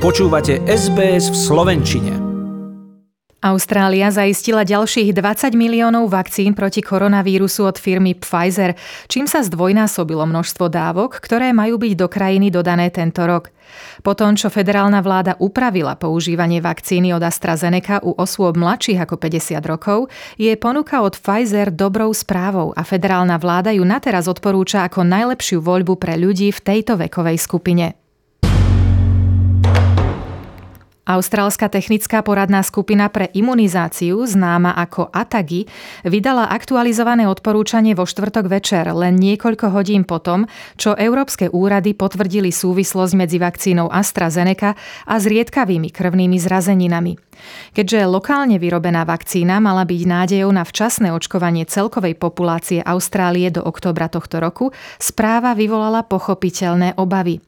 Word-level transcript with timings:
Počúvate 0.00 0.64
SBS 0.64 1.28
v 1.28 1.36
Slovenčine. 1.36 2.16
Austrália 3.44 4.08
zaistila 4.08 4.64
ďalších 4.64 5.12
20 5.12 5.52
miliónov 5.52 6.08
vakcín 6.08 6.56
proti 6.56 6.80
koronavírusu 6.80 7.68
od 7.68 7.76
firmy 7.76 8.16
Pfizer, 8.16 8.80
čím 9.12 9.28
sa 9.28 9.44
zdvojnásobilo 9.44 10.24
množstvo 10.24 10.72
dávok, 10.72 11.20
ktoré 11.20 11.52
majú 11.52 11.76
byť 11.76 11.92
do 12.00 12.08
krajiny 12.08 12.48
dodané 12.48 12.88
tento 12.88 13.28
rok. 13.28 13.52
Po 14.00 14.16
tom, 14.16 14.40
čo 14.40 14.48
federálna 14.48 15.04
vláda 15.04 15.36
upravila 15.36 16.00
používanie 16.00 16.64
vakcíny 16.64 17.12
od 17.12 17.20
AstraZeneca 17.20 18.00
u 18.00 18.16
osôb 18.16 18.56
mladších 18.56 19.04
ako 19.04 19.20
50 19.20 19.60
rokov, 19.68 20.08
je 20.40 20.56
ponuka 20.56 21.04
od 21.04 21.12
Pfizer 21.12 21.68
dobrou 21.68 22.08
správou 22.16 22.72
a 22.72 22.88
federálna 22.88 23.36
vláda 23.36 23.68
ju 23.68 23.84
nateraz 23.84 24.32
odporúča 24.32 24.80
ako 24.88 25.04
najlepšiu 25.04 25.60
voľbu 25.60 26.00
pre 26.00 26.16
ľudí 26.16 26.48
v 26.56 26.60
tejto 26.64 26.96
vekovej 26.96 27.36
skupine. 27.36 27.99
Austrálska 31.08 31.72
technická 31.72 32.20
poradná 32.20 32.60
skupina 32.60 33.08
pre 33.08 33.32
imunizáciu, 33.32 34.20
známa 34.28 34.76
ako 34.76 35.08
ATAGI, 35.08 35.64
vydala 36.06 36.52
aktualizované 36.52 37.24
odporúčanie 37.24 37.96
vo 37.96 38.04
štvrtok 38.04 38.46
večer, 38.46 38.84
len 38.92 39.16
niekoľko 39.16 39.72
hodín 39.72 40.04
potom, 40.04 40.44
čo 40.76 40.92
európske 40.94 41.48
úrady 41.48 41.96
potvrdili 41.96 42.52
súvislosť 42.52 43.12
medzi 43.16 43.40
vakcínou 43.40 43.88
AstraZeneca 43.88 44.76
a 45.08 45.14
zriedkavými 45.16 45.88
krvnými 45.88 46.36
zrazeninami. 46.36 47.16
Keďže 47.72 48.04
lokálne 48.04 48.60
vyrobená 48.60 49.08
vakcína 49.08 49.58
mala 49.64 49.88
byť 49.88 50.02
nádejou 50.04 50.52
na 50.52 50.62
včasné 50.62 51.08
očkovanie 51.16 51.64
celkovej 51.64 52.12
populácie 52.20 52.84
Austrálie 52.84 53.48
do 53.48 53.64
októbra 53.64 54.12
tohto 54.12 54.38
roku, 54.38 54.76
správa 55.00 55.56
vyvolala 55.56 56.04
pochopiteľné 56.04 57.00
obavy. 57.00 57.40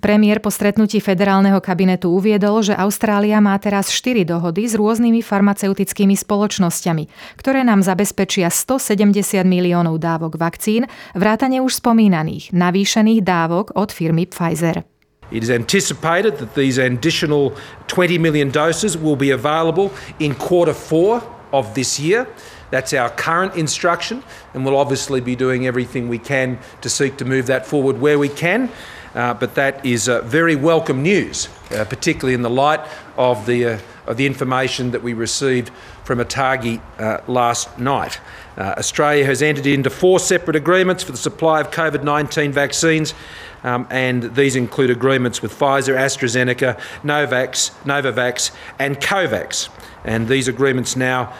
Premiér 0.00 0.40
po 0.40 0.48
stretnutí 0.52 0.98
federálneho 0.98 1.60
kabinetu 1.60 2.12
uviedol, 2.12 2.64
že 2.64 2.74
Austrália 2.76 3.38
má 3.38 3.56
teraz 3.60 3.90
4 3.90 4.24
dohody 4.24 4.68
s 4.68 4.74
rôznymi 4.76 5.20
farmaceutickými 5.20 6.14
spoločnosťami, 6.14 7.36
ktoré 7.38 7.62
nám 7.62 7.84
zabezpečia 7.84 8.48
170 8.48 9.44
miliónov 9.46 10.00
dávok 10.00 10.36
vakcín, 10.36 10.88
vrátane 11.14 11.60
už 11.60 11.80
spomínaných, 11.80 12.52
navýšených 12.54 13.20
dávok 13.24 13.74
od 13.74 13.90
firmy 13.90 14.28
Pfizer. 14.28 14.84
It 15.32 15.42
is 15.42 15.50
anticipated 15.50 16.36
that 16.38 16.54
these 16.54 16.78
additional 16.78 17.56
20 17.88 18.18
million 18.18 18.50
doses 18.50 18.96
will 18.96 19.16
be 19.16 19.30
available 19.30 19.90
in 20.20 20.34
quarter 20.34 20.74
four 20.74 21.22
of 21.52 21.74
this 21.74 21.98
year. 21.98 22.28
That's 22.70 22.92
our 22.92 23.08
current 23.10 23.54
instruction, 23.54 24.22
and 24.52 24.64
we'll 24.64 24.76
obviously 24.76 25.20
be 25.20 25.36
doing 25.36 25.66
everything 25.66 26.08
we 26.08 26.18
can 26.18 26.58
to 26.82 26.88
seek 26.90 27.16
to 27.18 27.24
move 27.24 27.46
that 27.46 27.66
forward 27.66 28.00
where 28.00 28.18
we 28.18 28.28
can. 28.28 28.68
Uh, 29.14 29.32
but 29.32 29.54
that 29.54 29.84
is 29.86 30.08
uh, 30.08 30.20
very 30.22 30.56
welcome 30.56 31.02
news, 31.02 31.48
uh, 31.70 31.84
particularly 31.84 32.34
in 32.34 32.42
the 32.42 32.50
light 32.50 32.80
of 33.16 33.46
the, 33.46 33.64
uh, 33.64 33.78
of 34.06 34.16
the 34.16 34.26
information 34.26 34.90
that 34.90 35.02
we 35.02 35.12
received 35.14 35.70
from 36.02 36.18
Atagi 36.18 36.80
uh, 36.98 37.20
last 37.28 37.78
night. 37.78 38.20
Uh, 38.56 38.74
Australia 38.76 39.24
has 39.24 39.40
entered 39.40 39.66
into 39.66 39.88
four 39.88 40.18
separate 40.18 40.56
agreements 40.56 41.04
for 41.04 41.12
the 41.12 41.18
supply 41.18 41.60
of 41.60 41.70
COVID 41.70 42.02
19 42.02 42.52
vaccines. 42.52 43.14
Um, 43.62 43.86
and 43.88 44.34
these 44.34 44.56
include 44.56 44.90
agreements 44.90 45.40
with 45.40 45.58
Pfizer, 45.58 45.96
AstraZeneca, 45.96 46.78
Novax, 47.02 47.70
Novavax, 47.84 48.50
and 48.78 49.00
COVAX. 49.00 49.70
And 50.04 50.28
these 50.28 50.48
agreements 50.48 50.96
now 50.96 51.32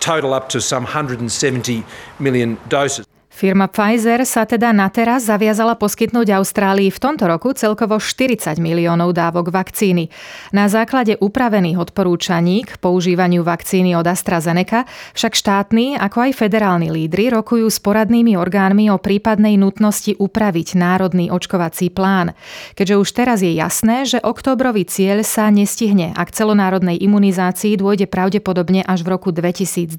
total 0.00 0.32
up 0.32 0.48
to 0.50 0.60
some 0.60 0.84
170 0.84 1.84
million 2.18 2.58
doses. 2.68 3.07
Firma 3.38 3.70
Pfizer 3.70 4.26
sa 4.26 4.42
teda 4.50 4.74
na 4.74 4.90
teraz 4.90 5.30
zaviazala 5.30 5.78
poskytnúť 5.78 6.34
Austrálii 6.34 6.90
v 6.90 6.98
tomto 6.98 7.30
roku 7.30 7.54
celkovo 7.54 8.02
40 8.02 8.58
miliónov 8.58 9.14
dávok 9.14 9.54
vakcíny. 9.54 10.10
Na 10.50 10.66
základe 10.66 11.14
upravených 11.14 11.78
odporúčaní 11.78 12.66
k 12.66 12.74
používaniu 12.82 13.46
vakcíny 13.46 13.94
od 13.94 14.10
AstraZeneca 14.10 14.90
však 15.14 15.38
štátni 15.38 15.94
ako 15.94 16.26
aj 16.26 16.32
federálni 16.34 16.90
lídry 16.90 17.30
rokujú 17.30 17.70
s 17.70 17.78
poradnými 17.78 18.34
orgánmi 18.34 18.90
o 18.90 18.98
prípadnej 18.98 19.54
nutnosti 19.54 20.18
upraviť 20.18 20.74
národný 20.74 21.30
očkovací 21.30 21.94
plán. 21.94 22.34
Keďže 22.74 22.98
už 22.98 23.08
teraz 23.14 23.38
je 23.38 23.54
jasné, 23.54 24.02
že 24.02 24.18
oktobrový 24.18 24.82
cieľ 24.82 25.22
sa 25.22 25.46
nestihne 25.54 26.10
a 26.18 26.26
k 26.26 26.34
celonárodnej 26.34 26.98
imunizácii 26.98 27.78
dôjde 27.78 28.10
pravdepodobne 28.10 28.82
až 28.82 29.06
v 29.06 29.14
roku 29.14 29.30
2022. 29.30 29.94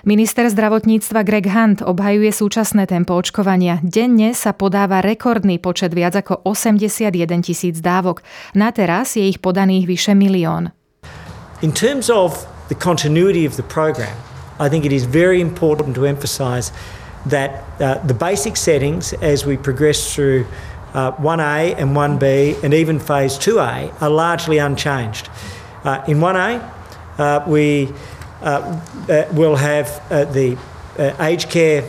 Minister 0.00 0.48
zdravotníctva 0.48 1.20
Greg 1.28 1.44
Hunt 1.52 1.84
obhajuje 1.84 2.32
súčasné 2.32 2.88
tempo 2.88 3.12
očkovania. 3.20 3.84
Denne 3.84 4.32
sa 4.32 4.56
podáva 4.56 5.04
rekordný 5.04 5.60
počet 5.60 5.92
viac 5.92 6.16
ako 6.16 6.40
81 6.48 7.12
tisíc 7.44 7.84
dávok. 7.84 8.24
Na 8.56 8.72
teraz 8.72 9.20
je 9.20 9.28
ich 9.28 9.44
podaných 9.44 9.84
vyše 9.84 10.16
milión. 10.16 10.72
In 11.60 11.68
terms 11.76 12.08
of 12.08 12.48
the 12.72 12.78
continuity 12.80 13.44
of 13.44 13.60
the 13.60 13.66
program, 13.68 14.16
I 14.56 14.72
think 14.72 14.88
it 14.88 14.92
is 14.96 15.04
very 15.04 15.36
important 15.36 15.92
to 16.00 16.08
emphasize 16.08 16.72
that 17.28 17.60
uh, 17.76 18.00
the 18.00 18.16
basic 18.16 18.56
settings 18.56 19.12
as 19.20 19.44
we 19.44 19.60
progress 19.60 20.00
through 20.16 20.48
uh, 20.96 21.12
1A 21.20 21.76
and 21.76 21.92
1B 21.92 22.56
and 22.64 22.72
even 22.72 22.96
phase 22.96 23.36
2A 23.36 23.92
are 24.00 24.08
largely 24.08 24.56
unchanged. 24.56 25.28
Uh, 25.84 26.00
in 26.08 26.24
1A, 26.24 26.64
uh, 27.20 27.44
we 27.44 27.92
Uh, 28.42 28.80
uh, 29.08 29.24
we'll 29.32 29.56
have 29.56 30.02
uh, 30.10 30.24
the 30.24 30.56
uh, 30.98 31.14
aged 31.20 31.50
care 31.50 31.82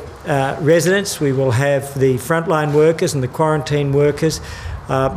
residents, 0.61 1.19
we 1.19 1.31
will 1.31 1.51
have 1.51 1.97
the 1.99 2.15
frontline 2.15 2.73
workers 2.73 3.13
and 3.13 3.23
the 3.23 3.27
quarantine 3.27 3.91
workers. 3.91 4.41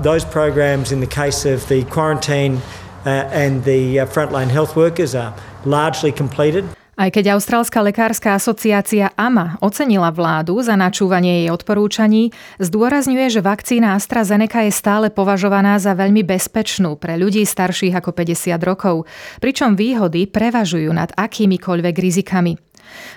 those 0.02 0.24
programs, 0.24 0.92
in 0.92 1.00
the 1.00 1.06
case 1.06 1.44
of 1.44 1.66
the 1.68 1.84
quarantine 1.84 2.60
and 3.04 3.64
the 3.64 3.96
frontline 3.96 4.48
health 4.48 4.76
workers, 4.76 5.14
are 5.14 5.34
largely 5.64 6.12
completed. 6.12 6.64
Aj 6.94 7.10
keď 7.10 7.34
Austrálska 7.34 7.82
lekárska 7.82 8.38
asociácia 8.38 9.10
AMA 9.18 9.58
ocenila 9.58 10.14
vládu 10.14 10.62
za 10.62 10.78
načúvanie 10.78 11.42
jej 11.42 11.50
odporúčaní, 11.50 12.30
zdôrazňuje, 12.62 13.34
že 13.34 13.42
vakcína 13.42 13.98
AstraZeneca 13.98 14.62
je 14.62 14.70
stále 14.70 15.10
považovaná 15.10 15.82
za 15.82 15.98
veľmi 15.98 16.22
bezpečnú 16.22 16.94
pre 16.94 17.18
ľudí 17.18 17.42
starších 17.42 17.98
ako 17.98 18.14
50 18.14 18.54
rokov, 18.62 19.10
pričom 19.42 19.74
výhody 19.74 20.30
prevažujú 20.30 20.94
nad 20.94 21.10
akýmikoľvek 21.18 21.94
rizikami. 21.98 22.54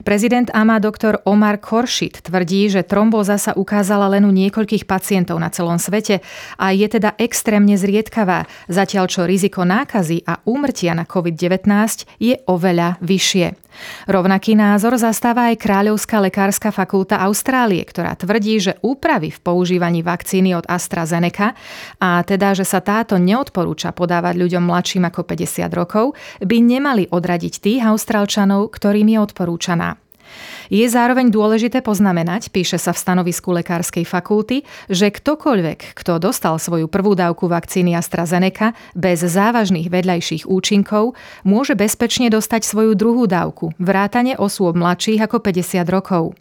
Prezident 0.01 0.49
AMA 0.53 0.81
doktor 0.81 1.21
Omar 1.29 1.61
Koršit 1.61 2.25
tvrdí, 2.25 2.69
že 2.71 2.81
trombóza 2.81 3.37
sa 3.37 3.53
ukázala 3.53 4.09
len 4.09 4.25
u 4.25 4.31
niekoľkých 4.33 4.89
pacientov 4.89 5.37
na 5.37 5.53
celom 5.53 5.77
svete 5.77 6.25
a 6.57 6.73
je 6.73 6.87
teda 6.89 7.13
extrémne 7.21 7.77
zriedkavá, 7.77 8.49
zatiaľ 8.65 9.05
čo 9.05 9.29
riziko 9.29 9.67
nákazy 9.67 10.25
a 10.25 10.41
úmrtia 10.49 10.97
na 10.97 11.05
COVID-19 11.05 11.69
je 12.17 12.41
oveľa 12.49 12.97
vyššie. 13.05 13.66
Rovnaký 14.09 14.57
názor 14.57 14.95
zastáva 14.97 15.53
aj 15.53 15.61
Kráľovská 15.61 16.23
lekárska 16.23 16.69
fakulta 16.73 17.21
Austrálie, 17.21 17.83
ktorá 17.83 18.15
tvrdí, 18.17 18.57
že 18.57 18.79
úpravy 18.81 19.29
v 19.29 19.39
používaní 19.43 20.01
vakcíny 20.01 20.55
od 20.57 20.65
AstraZeneca 20.65 21.53
a 22.01 22.23
teda, 22.23 22.57
že 22.57 22.63
sa 22.63 22.79
táto 22.79 23.19
neodporúča 23.19 23.93
podávať 23.93 24.39
ľuďom 24.39 24.63
mladším 24.65 25.09
ako 25.11 25.21
50 25.27 25.67
rokov, 25.75 26.17
by 26.41 26.57
nemali 26.57 27.11
odradiť 27.11 27.53
tých 27.59 27.81
Austrálčanov, 27.85 28.73
ktorým 28.73 29.11
je 29.13 29.19
odporúčaná. 29.21 30.06
Je 30.67 30.83
zároveň 30.83 31.31
dôležité 31.31 31.79
poznamenať, 31.79 32.51
píše 32.51 32.75
sa 32.75 32.91
v 32.91 32.99
stanovisku 32.99 33.55
Lekárskej 33.55 34.03
fakulty, 34.03 34.67
že 34.91 35.11
ktokoľvek, 35.11 35.95
kto 35.95 36.19
dostal 36.19 36.59
svoju 36.59 36.91
prvú 36.91 37.15
dávku 37.15 37.47
vakcíny 37.47 37.95
AstraZeneca 37.95 38.75
bez 38.91 39.23
závažných 39.23 39.87
vedľajších 39.87 40.43
účinkov, 40.47 41.15
môže 41.47 41.73
bezpečne 41.79 42.27
dostať 42.27 42.67
svoju 42.67 42.99
druhú 42.99 43.25
dávku, 43.25 43.71
vrátane 43.79 44.35
osôb 44.35 44.75
mladších 44.75 45.23
ako 45.23 45.39
50 45.39 45.87
rokov. 45.87 46.35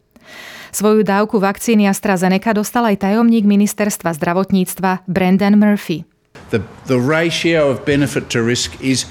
Svoju 0.74 1.06
dávku 1.06 1.38
vakcíny 1.38 1.88
AstraZeneca 1.88 2.52
dostal 2.52 2.84
aj 2.90 3.06
tajomník 3.06 3.46
ministerstva 3.46 4.12
zdravotníctva 4.12 5.06
Brendan 5.06 5.56
Murphy. 5.56 6.04
The, 6.50 6.60
the 6.86 7.00
ratio 7.00 7.72
of 7.72 7.82
benefit 7.88 8.28
to 8.36 8.44
risk 8.44 8.76
is 8.84 9.08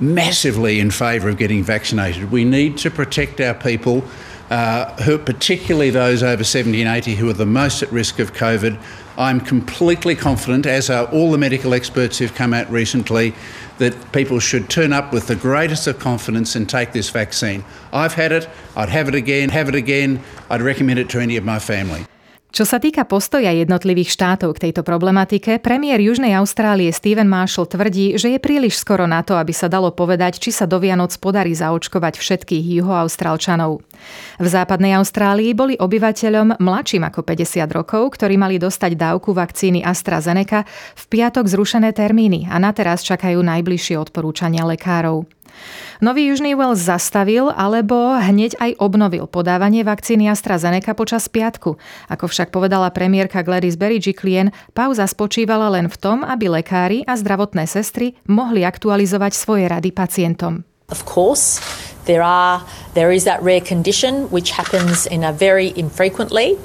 massively 0.00 0.80
in 0.80 0.90
favour 0.90 1.28
of 1.28 1.38
getting 1.38 1.62
vaccinated. 1.62 2.30
We 2.30 2.44
need 2.44 2.78
to 2.78 2.90
protect 2.90 3.40
our 3.40 3.54
people 3.54 4.04
uh, 4.50 4.94
who, 5.02 5.18
particularly 5.18 5.90
those 5.90 6.22
over 6.22 6.42
70 6.42 6.80
and 6.80 6.96
80 6.96 7.16
who 7.16 7.28
are 7.28 7.34
the 7.34 7.46
most 7.46 7.82
at 7.82 7.92
risk 7.92 8.18
of 8.18 8.32
COVID. 8.32 8.80
I'm 9.18 9.40
completely 9.40 10.14
confident, 10.14 10.64
as 10.64 10.88
are 10.88 11.06
all 11.06 11.32
the 11.32 11.38
medical 11.38 11.74
experts 11.74 12.18
who've 12.18 12.34
come 12.34 12.54
out 12.54 12.70
recently, 12.70 13.34
that 13.78 14.12
people 14.12 14.38
should 14.38 14.70
turn 14.70 14.92
up 14.92 15.12
with 15.12 15.26
the 15.26 15.36
greatest 15.36 15.86
of 15.86 15.98
confidence 15.98 16.56
and 16.56 16.68
take 16.68 16.92
this 16.92 17.10
vaccine. 17.10 17.64
I've 17.92 18.14
had 18.14 18.32
it, 18.32 18.48
I'd 18.76 18.88
have 18.88 19.08
it 19.08 19.14
again, 19.14 19.50
have 19.50 19.68
it 19.68 19.74
again, 19.74 20.22
I'd 20.48 20.62
recommend 20.62 20.98
it 20.98 21.08
to 21.10 21.20
any 21.20 21.36
of 21.36 21.44
my 21.44 21.58
family. 21.58 22.06
Čo 22.58 22.66
sa 22.66 22.82
týka 22.82 23.06
postoja 23.06 23.54
jednotlivých 23.54 24.10
štátov 24.18 24.58
k 24.58 24.66
tejto 24.66 24.82
problematike, 24.82 25.62
premiér 25.62 26.02
Južnej 26.02 26.34
Austrálie 26.34 26.90
Steven 26.90 27.30
Marshall 27.30 27.70
tvrdí, 27.70 28.18
že 28.18 28.34
je 28.34 28.42
príliš 28.42 28.82
skoro 28.82 29.06
na 29.06 29.22
to, 29.22 29.38
aby 29.38 29.54
sa 29.54 29.70
dalo 29.70 29.94
povedať, 29.94 30.42
či 30.42 30.50
sa 30.50 30.66
do 30.66 30.82
Vianoc 30.82 31.14
podarí 31.22 31.54
zaočkovať 31.54 32.18
všetkých 32.18 32.82
juhoaustrálčanov. 32.82 33.78
V 34.42 34.46
západnej 34.50 34.98
Austrálii 34.98 35.54
boli 35.54 35.78
obyvateľom 35.78 36.58
mladším 36.58 37.06
ako 37.06 37.22
50 37.22 37.62
rokov, 37.70 38.18
ktorí 38.18 38.34
mali 38.34 38.58
dostať 38.58 38.90
dávku 38.98 39.30
vakcíny 39.38 39.86
AstraZeneca, 39.86 40.66
v 40.98 41.04
piatok 41.14 41.46
zrušené 41.46 41.94
termíny 41.94 42.50
a 42.50 42.58
na 42.58 42.74
teraz 42.74 43.06
čakajú 43.06 43.38
najbližšie 43.38 43.94
odporúčania 44.02 44.66
lekárov. 44.66 45.30
Nový 45.98 46.30
Južný 46.30 46.54
Wales 46.54 46.78
zastavil 46.78 47.50
alebo 47.50 48.14
hneď 48.14 48.54
aj 48.62 48.78
obnovil 48.78 49.26
podávanie 49.26 49.82
vakcíny 49.82 50.30
AstraZeneca 50.30 50.94
počas 50.94 51.26
piatku. 51.26 51.74
Ako 52.06 52.30
však 52.30 52.54
povedala 52.54 52.90
premiérka 52.94 53.42
Gladys 53.42 53.74
Berejiklian, 53.74 54.54
pauza 54.78 55.10
spočívala 55.10 55.74
len 55.74 55.90
v 55.90 55.96
tom, 55.98 56.22
aby 56.22 56.46
lekári 56.46 57.02
a 57.02 57.18
zdravotné 57.18 57.66
sestry 57.66 58.14
mohli 58.30 58.62
aktualizovať 58.62 59.32
svoje 59.34 59.66
rady 59.66 59.90
pacientom. 59.90 60.62
Of 60.88 61.04
course, 61.04 61.60
there 62.08 62.24
are 62.24 62.64
there 62.96 63.12
is 63.12 63.28
that 63.28 63.44
rare 63.44 63.60
condition 63.60 64.24
which 64.32 64.56
happens 64.56 65.04
in 65.04 65.20
a 65.20 65.36
very 65.36 65.76
infrequently, 65.76 66.56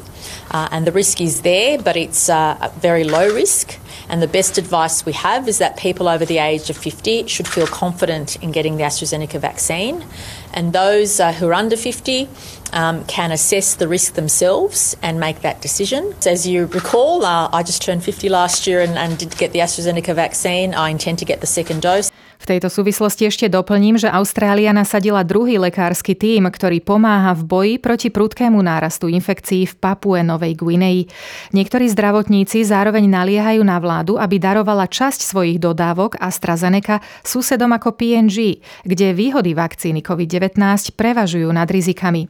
uh, 0.56 0.72
and 0.72 0.88
the 0.88 0.96
risk 0.96 1.20
is 1.20 1.44
there, 1.44 1.76
but 1.76 2.00
it's 2.00 2.32
uh, 2.32 2.56
a 2.62 2.72
very 2.80 3.04
low 3.04 3.28
risk. 3.28 3.83
And 4.10 4.22
the 4.22 4.28
best 4.28 4.58
advice 4.58 5.06
we 5.06 5.14
have 5.14 5.48
is 5.48 5.58
that 5.58 5.78
people 5.78 6.08
over 6.08 6.26
the 6.26 6.38
age 6.38 6.70
of 6.70 6.78
50 6.78 7.28
should 7.28 7.48
feel 7.48 7.68
confident 7.68 8.36
in 8.44 8.52
getting 8.52 8.78
the 8.78 8.84
AstraZeneca 8.84 9.40
vaccine. 9.40 10.06
And 10.54 10.74
those 10.74 11.20
uh, 11.20 11.32
who 11.34 11.48
are 11.48 11.54
under 11.54 11.78
50 11.78 12.28
um, 12.74 13.06
can 13.06 13.32
assess 13.32 13.76
the 13.76 13.88
risk 13.88 14.14
themselves 14.14 14.96
and 15.02 15.20
make 15.20 15.42
that 15.42 15.62
decision. 15.62 16.14
As 16.26 16.48
you 16.48 16.66
recall, 16.68 17.26
uh, 17.26 17.50
I 17.52 17.64
just 17.64 17.82
turned 17.82 18.04
50 18.04 18.30
last 18.30 18.68
year 18.68 18.82
and, 18.82 18.98
and 18.98 19.18
did 19.18 19.38
get 19.38 19.54
the 19.54 19.60
AstraZeneca 19.60 20.14
vaccine. 20.16 20.74
I 20.74 20.90
intend 20.90 21.20
to 21.20 21.26
get 21.26 21.42
the 21.42 21.48
second 21.48 21.82
dose. 21.82 22.12
V 22.42 22.46
tejto 22.50 22.68
súvislosti 22.68 23.30
ešte 23.30 23.48
doplním, 23.48 23.96
že 23.96 24.12
Austrália 24.12 24.74
nasadila 24.76 25.22
druhý 25.24 25.62
lekársky 25.62 26.18
tím, 26.18 26.50
ktorý 26.50 26.82
pomáha 26.84 27.32
v 27.38 27.44
boji 27.44 27.74
proti 27.80 28.08
prudkému 28.10 28.60
nárastu 28.60 29.08
infekcií 29.08 29.70
v 29.70 29.74
Papue 29.80 30.22
Novej 30.26 30.58
Guinei. 30.58 31.08
Niektorí 31.56 31.88
zdravotníci 31.92 32.66
zároveň 32.66 33.08
naliehajú 33.08 33.62
na 33.64 33.78
vládu, 33.78 34.20
aby 34.20 34.42
darovala 34.42 34.90
časť 34.90 35.24
svojich 35.24 35.58
dodávok 35.62 36.20
AstraZeneca 36.20 37.00
susedom 37.24 37.72
ako 37.76 37.96
PNG, 37.96 38.60
kde 38.84 39.16
výhody 39.16 39.56
vakcíny 39.56 40.02
COVID-19 40.02 40.60
prevažujú 40.98 41.50
nad 41.52 41.70
rizikami. 41.70 42.28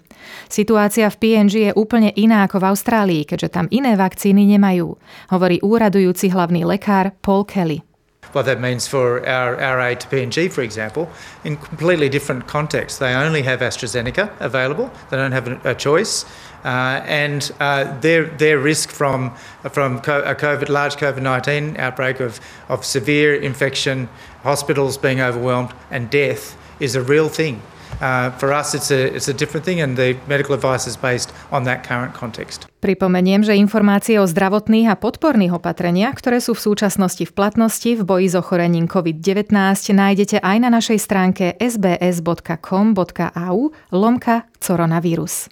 Situácia 0.47 1.09
v 1.11 1.19
PNG 1.19 1.53
je 1.69 1.71
úplne 1.75 2.13
iná 2.15 2.47
ako 2.47 2.63
v 2.63 2.67
Austrálii, 2.71 3.21
keďže 3.27 3.49
tam 3.49 3.65
iné 3.73 3.97
vakcíny 3.99 4.47
nemajú, 4.55 4.95
hovorí 5.33 5.59
úradujúci 5.59 6.31
hlavný 6.31 6.63
lekár 6.63 7.11
Paul 7.19 7.43
Kelly. 7.43 7.92
What 8.33 8.45
that 8.45 8.59
means 8.59 8.87
for 8.87 9.25
our, 9.27 9.59
our 9.59 9.79
aid 9.79 9.99
to 10.01 10.07
PNG, 10.07 10.51
for 10.51 10.61
example, 10.61 11.09
in 11.43 11.55
completely 11.57 12.09
different 12.09 12.47
contexts. 12.47 12.99
They 12.99 13.13
only 13.13 13.43
have 13.43 13.61
AstraZeneca 13.61 14.31
available, 14.39 14.91
they 15.09 15.17
don't 15.17 15.31
have 15.31 15.47
a, 15.47 15.71
a 15.71 15.75
choice. 15.75 16.25
Uh, 16.65 17.03
and 17.05 17.51
uh, 17.59 17.99
their, 17.99 18.23
their 18.23 18.57
risk 18.57 18.89
from, 18.89 19.35
from 19.71 19.97
a 19.97 20.01
COVID, 20.01 20.69
large 20.69 20.95
COVID 20.95 21.21
19 21.21 21.75
outbreak 21.77 22.21
of, 22.21 22.39
of 22.69 22.85
severe 22.85 23.35
infection, 23.35 24.07
hospitals 24.43 24.97
being 24.97 25.19
overwhelmed, 25.19 25.73
and 25.91 26.09
death 26.09 26.57
is 26.79 26.95
a 26.95 27.01
real 27.01 27.27
thing. 27.27 27.61
Uh, 28.01 28.31
for 28.37 28.53
us, 28.53 28.73
it's 28.73 28.91
a, 28.91 29.13
it's 29.13 29.27
a 29.27 29.35
different 29.35 29.65
thing, 29.65 29.81
and 29.81 29.97
the 29.97 30.15
medical 30.27 30.53
advice 30.55 30.87
is 30.87 30.97
based 30.97 31.33
on 31.51 31.63
that 31.63 31.83
current 31.83 32.13
context. 32.13 32.67
Pripomeniem, 32.83 33.47
že 33.47 33.55
informácie 33.55 34.19
o 34.19 34.27
zdravotných 34.27 34.91
a 34.91 34.99
podporných 34.99 35.55
opatreniach, 35.55 36.19
ktoré 36.19 36.43
sú 36.43 36.51
v 36.51 36.67
súčasnosti 36.67 37.23
v 37.23 37.31
platnosti 37.31 37.95
v 37.95 38.03
boji 38.03 38.27
s 38.27 38.35
ochorením 38.35 38.91
COVID-19, 38.91 39.55
nájdete 39.95 40.43
aj 40.43 40.57
na 40.59 40.67
našej 40.67 40.99
stránke 40.99 41.55
sbs.com.au 41.63 43.57
lomka 43.95 44.51
coronavírus. 44.59 45.47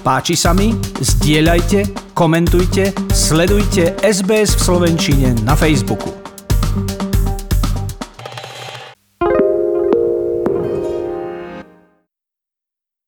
Páči 0.00 0.36
sa 0.36 0.52
mi? 0.56 0.72
Zdieľajte, 1.00 2.12
komentujte, 2.16 2.92
sledujte 3.12 3.96
SBS 4.00 4.56
v 4.56 4.60
Slovenčine 4.60 5.28
na 5.44 5.52
Facebooku. 5.56 6.19